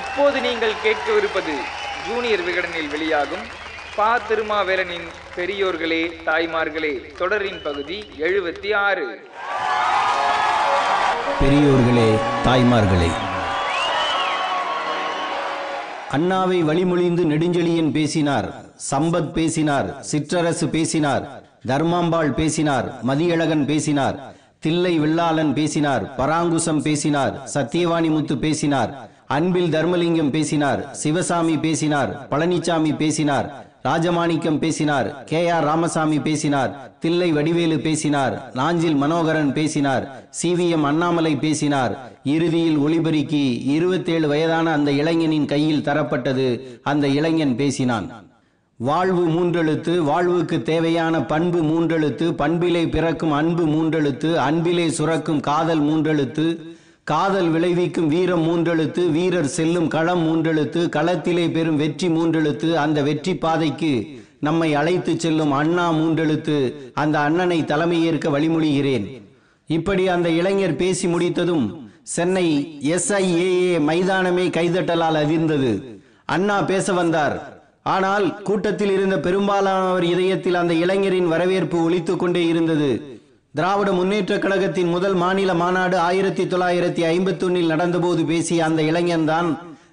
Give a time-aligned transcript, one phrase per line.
[0.00, 1.54] இப்போது நீங்கள் கேட்கவிருப்பது
[2.06, 3.44] ஜூனியர் விகடனில் வெளியாகும்
[3.96, 9.06] பா திருமாவேலனின் பெரியோர்களே தாய்மார்களே தொடரின் பகுதி எழுபத்தி ஆறு.
[11.40, 12.08] பெரியோர்களே
[12.46, 13.10] தாய்மார்களே
[16.12, 18.48] அண்ணாவை வழிமொழிந்து நெடுஞ்செழியன் பேசினார்
[18.90, 21.24] சம்பத் பேசினார் சிற்றரசு பேசினார்
[21.68, 24.16] தர்மாம்பாள் பேசினார் மதியழகன் பேசினார்
[24.60, 28.90] தில்லை வெள்ளாளன் பேசினார் பராங்குசம் பேசினார் சத்தியவாணி முத்து பேசினார்
[29.36, 33.48] அன்பில் தர்மலிங்கம் பேசினார் சிவசாமி பேசினார் பழனிசாமி பேசினார்
[33.84, 40.84] ராஜமாணிக்கம் பேசினார் கே ஆர் ராமசாமி பேசினார் தில்லை வடிவேலு பேசினார் நாஞ்சில் மனோகரன் பேசினார் சி வி எம்
[40.84, 41.92] அண்ணாமலை பேசினார்.
[42.24, 46.48] இறுதியில் ஒளிபெருக்கி இருபத்தேழு வயதான அந்த இளைஞனின் கையில் தரப்பட்டது
[46.82, 48.08] அந்த இளைஞன் பேசினான்.
[48.76, 56.46] வாழ்வு மூன்றெழுத்து வாழ்வுக்கு தேவையான பண்பு மூன்றெழுத்து பண்பிலே பிறக்கும் அன்பு மூன்றெழுத்து அன்பிலே சுரக்கும் காதல் மூன்றெழுத்து
[57.06, 63.92] காதல் விளைவிக்கும் வீரம் மூன்றெழுத்து வீரர் செல்லும் களம் மூன்றெழுத்து களத்திலே பெறும் வெற்றி மூன்றெழுத்து அந்த வெற்றி பாதைக்கு
[64.46, 66.56] நம்மை அழைத்து செல்லும் அண்ணா மூன்றெழுத்து
[67.02, 69.06] அந்த அண்ணனை தலைமையேற்க வழிமொழிகிறேன்
[69.68, 71.66] இப்படி அந்த இளைஞர் பேசி முடித்ததும்
[72.14, 72.46] சென்னை
[72.94, 75.72] எஸ்ஐஏஏ மைதானமே கைதட்டலால் அதிர்ந்தது.
[76.34, 77.36] அண்ணா பேச வந்தார்.
[77.94, 82.90] ஆனால் கூட்டத்தில் இருந்த பெரும்பாலானவர் இதயத்தில் அந்த இளைஞரின் வரவேற்பு ஒழித்து கொண்டே இருந்தது.
[83.54, 89.48] திராவிட முன்னேற்ற கழகத்தின் முதல் மாநில மாநாடு ஆயிரத்தி தொள்ளாயிரத்தி ஐம்பத்தி ஒன்னில் நடந்தபோது பேசிய அந்த இளைஞன்தான்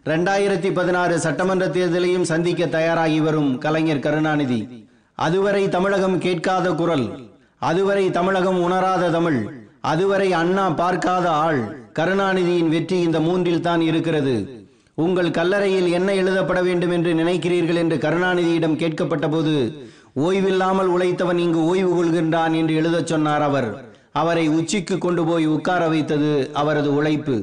[0.05, 4.59] இரண்டாயிரத்தி பதினாறு சட்டமன்ற தேர்தலையும் சந்திக்க தயாராகி வரும் கலைஞர் கருணாநிதி.
[5.17, 7.08] அதுவரை தமிழகம் கேட்காத குரல்
[7.69, 9.39] அதுவரை தமிழகம் உணராத தமிழ்
[9.94, 11.61] அதுவரை அண்ணா பார்க்காத ஆள்
[12.00, 14.35] கருணாநிதியின் வெற்றி இந்த மூன்றில் தான் இருக்கிறது.
[14.97, 19.55] உங்கள் கல்லறையில் என்ன எழுதப்பட வேண்டும் என்று நினைக்கிறீர்கள் என்று கருணாநிதியிடம் கேட்கப்பட்ட போது
[20.26, 23.70] ஓய்வில்லாமல் உழைத்தவன் இங்கு ஓய்வு கொள்கின்றான் என்று எழுதச் சொன்னார் அவர்.
[24.12, 27.36] அவரை உச்சிக்கு கொண்டு போய் உட்கார வைத்தது அவரது உழைப்பு.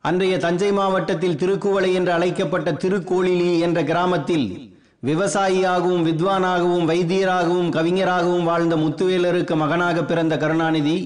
[0.00, 4.72] அன்றைய தஞ்சை மாவட்டத்தில் திருக்குவளை என்று அழைக்கப்பட்ட திருக்கோளிலி என்ற கிராமத்தில்
[5.06, 10.96] விவசாயியாகவும் வித்வானாகவும் வைத்தியராகவும் கவிஞராகவும் வாழ்ந்த முத்துவேலருக்கு மகனாக பிறந்த கருணாநிதி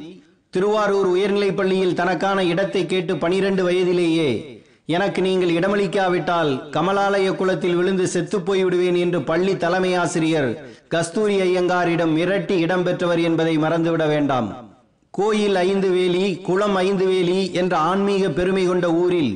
[0.51, 4.58] திருவாரூர் உயர்நிலைப் பள்ளியில் தனக்கான இடத்தை கேட்டு பனிரெண்டு வயதிலேயே
[4.97, 10.49] எனக்கு நீங்கள் இடமளிக்காவிட்டால் கமலாலய குளத்தில் விழுந்து செத்து போய்விடுவேன் என்று பள்ளி தலைமை ஆசிரியர்
[10.93, 14.49] கஸ்தூரி ஐயங்காரிடம் மிரட்டி இடம்பெற்றவர் என்பதை மறந்துவிட வேண்டாம்.
[15.11, 19.33] கோயில் ஐந்து வேலி குளம் ஐந்து வேலி என்ற ஆன்மீக பெருமை கொண்ட ஊரில்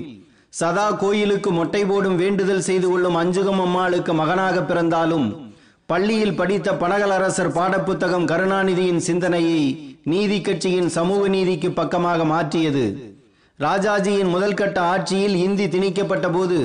[0.60, 5.28] சதா கோயிலுக்கு மொட்டை போடும் வேண்டுதல் செய்து கொள்ளும் அஞ்சுகம் அம்மாளுக்கு மகனாக பிறந்தாலும்
[5.86, 9.62] பள்ளியில் படித்த பனகலரசர் பாடப்புத்தகம் கருணாநிதியின் சிந்தனையை
[10.12, 12.86] நீதி கட்சியின் சமூக நீதிக்கு பக்கமாக மாற்றியது.
[13.64, 16.58] ராஜாஜியின் முதல்கட்ட ஆட்சியில் இந்தி திணிக்கப்பட்ட போது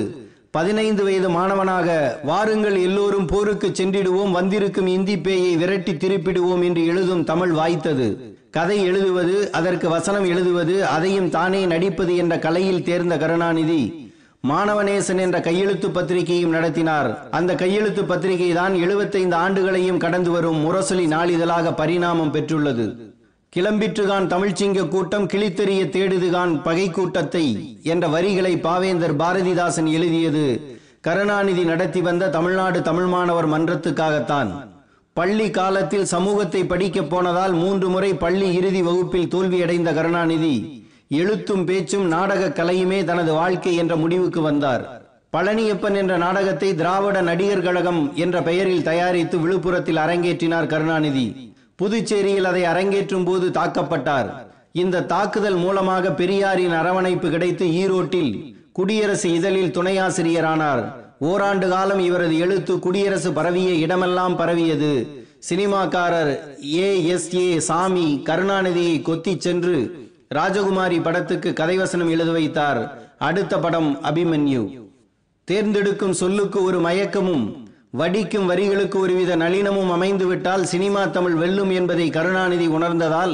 [0.50, 1.88] பதினைந்து வயது மாணவனாக
[2.22, 8.06] வாருங்கள் எல்லோரும் போருக்கு சென்றிடுவோம் வந்திருக்கும் இந்தி பேயை விரட்டி திருப்பிடுவோம் என்று எழுதும் தமிழ் வாய்த்தது.
[8.50, 13.82] கதை எழுதுவது அதற்கு வசனம் எழுதுவது அதையும் தானே நடிப்பது என்ற கலையில் தேர்ந்த கருணாநிதி.
[14.48, 17.10] மாணவநேசன் என்ற கையெழுத்து பத்திரிகையும் நடத்தினார்.
[17.30, 23.07] அந்த கையெழுத்து பத்திரிகை தான் எழுபத்தைந்து ஆண்டுகளையும் கடந்து வரும் முரசொலி நாளிதழாக பரிணாமம் பெற்றுள்ளது.
[23.52, 27.44] கிளம்பிற்றுகான் தமிழ்ச்சிங்க கூட்டம் கிளித்தெறிய தேடுதுகான் பகை கூட்டத்தை
[27.82, 30.44] என்ற வரிகளை பாவேந்தர் பாரதிதாசன் எழுதியது
[31.00, 34.50] கருணாநிதி நடத்தி வந்த தமிழ்நாடு தமிழ் மாணவர் மன்றத்துக்காகத்தான்.
[35.16, 40.54] பள்ளி காலத்தில் சமூகத்தை படிக்க போனதால் மூன்று முறை பள்ளி இறுதி வகுப்பில் தோல்வியடைந்த கருணாநிதி
[41.22, 44.84] எழுத்தும் பேச்சும் நாடக கலையுமே தனது வாழ்க்கை என்ற முடிவுக்கு வந்தார்.
[45.36, 51.26] பழனியப்பன் என்ற நாடகத்தை திராவிட நடிகர் கழகம் என்ற பெயரில் தயாரித்து விழுப்புரத்தில் அரங்கேற்றினார் கருணாநிதி.
[51.78, 54.30] புதுச்சேரியில் அதை அரங்கேற்றும் போது தாக்கப்பட்டார்.
[54.72, 58.32] இந்த தாக்குதல் மூலமாக பெரியாரின் அரவணைப்பு கிடைத்து ஈரோட்டில்
[58.72, 60.82] குடியரசு இதழில் துணையாசிரியரானார்.
[61.18, 64.92] ஓராண்டு காலம் இவரது எழுத்து குடியரசு பரவிய இடமெல்லாம் பரவியது.
[65.48, 66.32] சினிமாக்காரர்
[66.74, 69.76] ஏ எஸ் ஏ சாமி கருணாநிதியை கொத்தி சென்று
[70.34, 72.80] ராஜகுமாரி படத்துக்கு கதைவசனம் எழுத வைத்தார்.
[73.18, 74.62] அடுத்த படம் அபிமன்யு.
[75.48, 77.46] தேர்ந்தெடுக்கும் சொல்லுக்கு ஒரு மயக்கமும்
[77.92, 83.32] வடிக்கும் வரிகளுக்கு ஒருவித நளினமும் அமைந்துவிட்டால் சினிமா தமிழ் வெல்லும் என்பதை கருணாநிதி உணர்ந்ததால்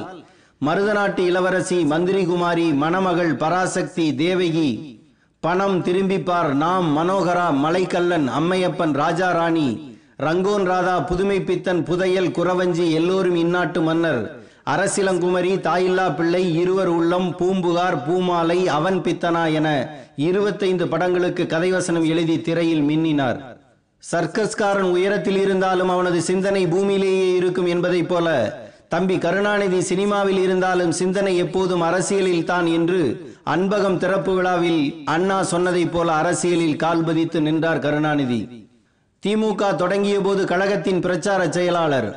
[0.60, 5.00] மருதநாட்டு இளவரசி மந்திரிகுமாரி மணமகள் பராசக்தி தேவகி
[5.40, 9.68] பணம் திரும்பிப்பார் நாம் மனோகரா மலைக்கல்லன் அம்மையப்பன் ராஜா ராணி
[10.16, 14.22] ரங்கோன் ராதா புதுமை பித்தன் புதையல் குறவஞ்சி எல்லோரும் இந்நாட்டு மன்னர்
[14.64, 19.68] அரசிலங்குமரி தாயில்லா பிள்ளை இருவர் உள்ளம் பூம்புகார் பூமாலை அவன் பித்தனா என
[20.16, 23.40] இருபத்தைந்து படங்களுக்கு கதைவசனம் எழுதி திரையில் மின்னினார்.
[24.10, 28.28] சர்க்கஸ்காரன் உயரத்தில் இருந்தாலும் அவனது சிந்தனை பூமியிலேயே இருக்கும் என்பதைப் போல
[28.88, 33.00] தம்பி கருணாநிதி சினிமாவில் இருந்தாலும் சிந்தனை எப்போதும் அரசியலில் தான் என்று
[33.46, 38.40] அன்பகம் திறப்பு விழாவில் அண்ணா சொன்னதைப் போல அரசியலில் கால் பதித்து நின்றார் கருணாநிதி.
[39.22, 42.08] திமுக தொடங்கிய போது கழகத்தின் பிரச்சார செயலாளர்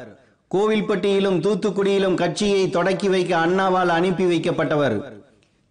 [0.51, 4.97] கோவில்பட்டியிலும் தூத்துக்குடியிலும் கட்சியை தொடக்கி வைக்க அண்ணாவால் அனுப்பி வைக்கப்பட்டவர்.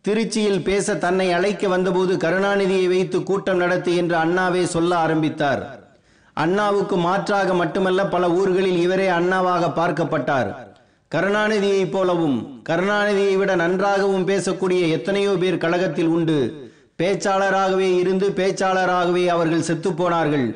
[0.05, 5.85] திருச்சியில் பேச தன்னை அழைக்க வந்தபோது கருணாநிதியை வைத்து கூட்டம் நடத்து என்று அண்ணாவே சொல்ல ஆரம்பித்தார்.
[6.43, 10.51] அண்ணாவுக்கு மாற்றாக மட்டுமல்ல பல ஊர்களில் இவரே அண்ணாவாக பார்க்கப்பட்டார்.
[11.13, 12.39] கருணாநிதியைப் போலவும்
[12.69, 16.39] கருணாநிதியை விட நன்றாகவும் பேசக்கூடிய எத்தனையோ பேர் கழகத்தில் உண்டு.
[17.01, 20.47] பேச்சாளராகவே இருந்து பேச்சாளராகவே அவர்கள் செத்து போனார்கள்.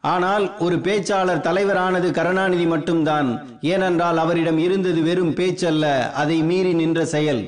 [0.00, 3.28] ஆனால் ஒரு பேச்சாளர் தலைவரானது கருணாநிதி மட்டும்தான்.
[3.72, 5.86] ஏனென்றால் அவரிடம் இருந்தது வெறும் பேச்சல்ல
[6.22, 7.42] அதை மீறி நின்ற செயல்.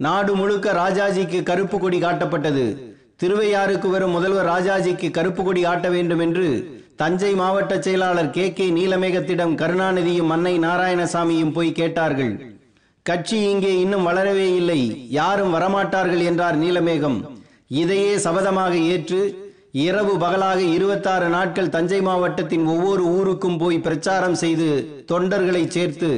[0.00, 2.66] நாடு முழுக்க ராஜாஜிக்கு கருப்பு கொடி காட்டப்பட்டது.
[3.22, 6.48] திருவையாறுக்கு வரும் முதல்வர் ராஜாஜிக்கு கருப்பு கொடி காட்ட வேண்டும் என்று
[7.00, 12.32] தஞ்சை மாவட்ட செயலாளர் கே கே நீலமேகத்திடம் கருணாநிதியும் அன்னை நாராயணசாமியும் போய் கேட்டார்கள்.
[13.02, 14.80] கட்சி இங்கே இன்னும் வளரவே இல்லை.
[15.18, 17.16] யாரும் வரமாட்டார்கள் என்றார் நீலமேகம்.
[17.68, 19.20] இதையே சபதமாக ஏற்று
[19.72, 24.68] இரவு பகலாக இருபத்தாறு நாட்கள் தஞ்சை மாவட்டத்தின் ஒவ்வொரு ஊருக்கும் போய் பிரச்சாரம் செய்து
[25.12, 26.10] தொண்டர்களை சேர்த்து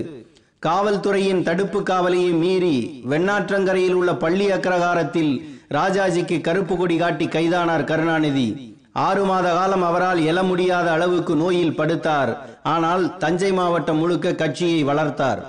[0.63, 2.77] காவல்துறையின் தடுப்பு காவலையை மீறி
[3.13, 5.33] வெண்ணாற்றங்கரையில் உள்ள பள்ளி அக்ரகாரத்தில்
[5.79, 8.49] ராஜாஜிக்கு கருப்பு கொடி காட்டி கைதானார் கருணாநிதி.
[8.95, 12.33] ஆறு மாத காலம் அவரால் எழ முடியாத அளவுக்கு நோயில் படுத்தார்.
[12.75, 15.41] ஆனால் தஞ்சை மாவட்டம் முழுக்க கட்சியை வளர்த்தார்.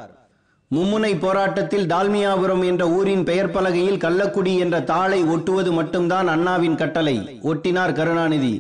[0.72, 7.18] மும்முனை போராட்டத்தில் டால்மியாபுரம் என்ற ஊரின் பெயர் பலகையில் கள்ளக்குடி என்ற தாளை ஒட்டுவது மட்டும்தான் அண்ணாவின் கட்டளை
[7.51, 8.56] ஒட்டினார் கருணாநிதி.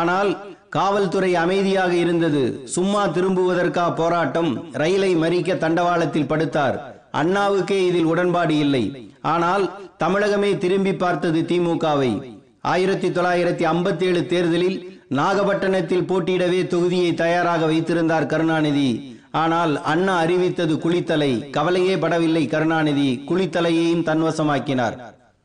[0.00, 0.30] ஆனால்
[0.76, 2.44] காவல்துறை அமைதியாக இருந்தது.
[2.76, 4.50] சும்மா திரும்புவதற்கா போராட்டம்
[4.82, 6.78] ரயிலை மறிக்க தண்டவாளத்தில் படுத்தார்.
[7.20, 8.84] அண்ணாவுக்கே இதில் உடன்பாடு இல்லை.
[9.34, 9.64] ஆனால்
[10.02, 12.12] தமிழகமே திரும்பி பார்த்தது திமுகவை
[12.64, 19.18] ஆயிரத்தி தொள்ளாயிரத்தி ஐம்பத்தி ஏழு தேர்தலில் நாகப்பட்டினத்தில் போட்டியிடவே தொகுதியை தயாராக வைத்திருந்தார் கருணாநிதி.
[19.30, 21.50] ஆனால் அண்ணா அறிவித்தது குளித்தலை.
[21.50, 23.24] கவலையே படவில்லை கருணாநிதி.
[23.28, 24.96] குளித்தலையையும் தன்வசமாக்கினார்.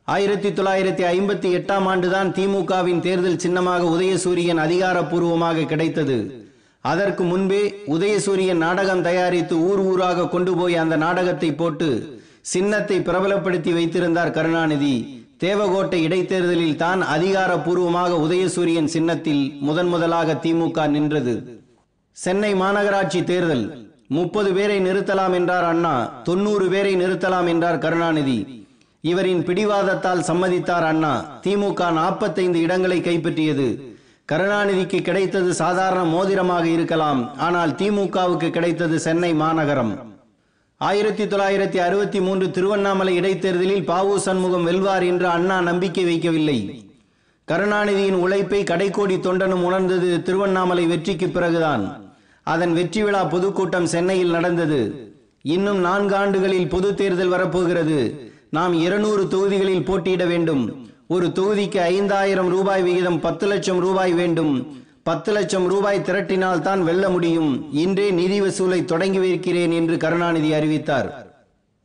[0.04, 6.50] ஆயிரத்தி தொள்ளாயிரத்தி ஐம்பத்தி எட்டாம் ஆண்டுதான் திமுகவின் தேர்தல் சின்னமாக உதயசூரியன் அதிகாரப்பூர்வமாக கிடைத்தது.
[6.82, 14.32] அதற்கு முன்பே உதயசூரியன் நாடகம் தயாரித்து ஊர் ஊராக கொண்டு போய் அந்த நாடகத்தை போட்டு சின்னத்தை பிரபலப்படுத்தி வைத்திருந்தார்
[14.32, 15.23] கருணாநிதி.
[15.44, 21.34] தேவகோட்டை இடைத்தேர்தலில் தான் அதிகாரப்பூர்வமாக உதயசூரியன் சின்னத்தில் முதன் முதலாக திமுக நின்றது.
[22.18, 23.66] சென்னை மாநகராட்சி தேர்தல்.
[24.18, 25.96] முப்பது பேரை நிறுத்தலாம் என்றார் அண்ணா
[26.28, 28.38] தொண்ணூறு பேரை நிறுத்தலாம் என்றார் கருணாநிதி.
[29.04, 31.14] இவரின் பிடிவாதத்தால் சம்மதித்தார் அண்ணா
[31.46, 33.68] திமுக நாற்பத்தைந்து இடங்களை கைப்பற்றியது.
[34.32, 39.94] கருணாநிதிக்கு கிடைத்தது சாதாரண மோதிரமாக இருக்கலாம் ஆனால் திமுகவுக்கு கிடைத்தது சென்னை மாநகரம்.
[40.78, 46.86] ஆயிரத்தி தொள்ளாயிரத்தி அறுபத்தி மூன்று திருவண்ணாமலை இடைத்தேர்தலில் பாவு சண்முகம் வெல்வார் என்று அண்ணா நம்பிக்கை வைக்கவில்லை.
[47.52, 52.14] கருணாநிதியின் உழைப்பை கடைக்கோடி தொண்டனும் உணர்ந்தது திருவண்ணாமலை வெற்றிக்கு பிறகுதான்.
[52.44, 55.12] அதன் வெற்றி விழா பொதுக்கூட்டம் சென்னையில் நடந்தது.
[55.42, 58.32] இன்னும் நான்கு ஆண்டுகளில் பொது தேர்தல் வரப்போகிறது.
[58.50, 60.90] நாம் இருநூறு தொகுதிகளில் போட்டியிட வேண்டும்.
[61.08, 64.83] ஒரு தொகுதிக்கு ஐந்தாயிரம் ரூபாய் விகிதம் பத்து லட்சம் ரூபாய் வேண்டும்.
[65.04, 67.70] பத்து லட்சம் ரூபாய் திரட்டினால் தான் வெல்ல முடியும்.
[67.74, 71.10] இன்றே நிதி வசூலை தொடங்கி வைக்கிறேன் என்று கருணாநிதி அறிவித்தார்.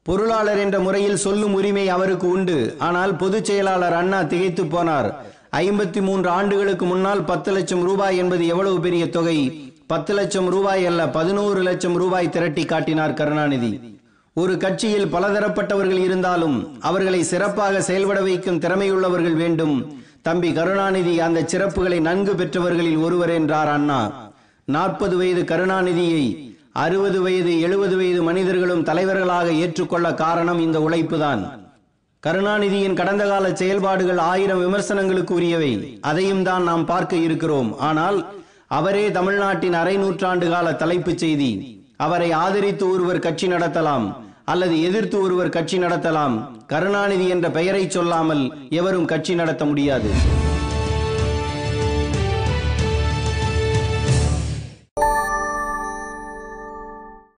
[0.03, 2.77] பொருளாளர் என்ற முறையில் சொல்லும் உரிமை அவருக்கு உண்டு.
[2.79, 5.11] ஆனால் பொதுச் செயலாளர் அண்ணா திகைத்து போனார்.
[5.53, 9.39] ஐம்பத்தி மூன்று ஆண்டுகளுக்கு முன்னால் பத்து லட்சம் ரூபாய் என்பது எவ்வளவு பெரிய தொகை?
[9.87, 14.01] பத்து லட்சம் ரூபாய் அல்ல பதினோரு லட்சம் ரூபாய் திரட்டி காட்டினார் கருணாநிதி.
[14.35, 19.77] ஒரு கட்சியில் பலதரப்பட்டவர்கள் இருந்தாலும் அவர்களை சிறப்பாக செயல்பட வைக்கும் திறமையுள்ளவர்கள் வேண்டும்.
[20.23, 24.31] தம்பி கருணாநிதி அந்த சிறப்புகளை நன்கு பெற்றவர்களில் ஒருவர் என்றார் அண்ணா.
[24.65, 31.43] நாற்பது வயது கருணாநிதியை அறுபது வயது எழுபது வயது மனிதர்களும் தலைவர்களாக ஏற்றுக்கொள்ள காரணம் இந்த உழைப்புதான்.
[32.27, 35.99] கருணாநிதியின் கடந்த கால செயல்பாடுகள் ஆயிரம் விமர்சனங்களுக்கு உரியவை.
[36.01, 37.79] அதையும் தான் நாம் பார்க்க இருக்கிறோம்.
[37.79, 38.19] ஆனால்
[38.67, 41.51] அவரே தமிழ்நாட்டின் அரை நூற்றாண்டு கால தலைப்புச் செய்தி.
[41.97, 44.15] அவரை ஆதரித்து ஒருவர் கட்சி நடத்தலாம்.
[44.53, 46.37] அல்லது எதிர்த்து ஒருவர் கட்சி நடத்தலாம்.
[46.73, 48.45] கருணாநிதி என்ற பெயரை சொல்லாமல்
[48.81, 50.11] எவரும் கட்சி நடத்த முடியாது.